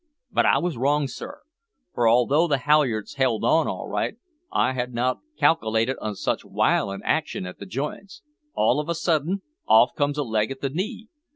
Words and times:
"But 0.31 0.47
I 0.47 0.57
was 0.57 0.77
wrong, 0.77 1.07
sir, 1.07 1.43
for, 1.93 2.09
although 2.09 2.47
the 2.47 2.57
halyards 2.57 3.13
held 3.17 3.43
on 3.43 3.67
all 3.67 3.87
right, 3.87 4.17
I 4.51 4.73
had 4.73 4.95
not 4.95 5.19
calkilated 5.37 5.95
on 6.01 6.15
such 6.15 6.43
wiolent 6.43 7.03
action 7.05 7.45
at 7.45 7.59
the 7.59 7.67
joints. 7.67 8.23
All 8.55 8.79
of 8.79 8.89
a 8.89 8.95
sudden 8.95 9.43
off 9.67 9.93
comes 9.93 10.17
a 10.17 10.23
leg 10.23 10.49
at 10.49 10.61
the 10.61 10.71
knee. 10.71 11.07